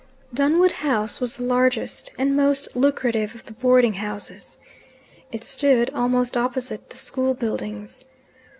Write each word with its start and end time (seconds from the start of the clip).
Dunwood 0.33 0.71
House 0.71 1.19
was 1.21 1.35
the 1.37 1.43
largest 1.43 2.11
and 2.17 2.35
most 2.35 2.75
lucrative 2.75 3.35
of 3.35 3.45
the 3.45 3.53
boarding 3.53 3.93
houses. 3.93 4.57
It 5.31 5.43
stood 5.43 5.91
almost 5.91 6.35
opposite 6.35 6.89
the 6.89 6.97
school 6.97 7.35
buildings. 7.35 8.05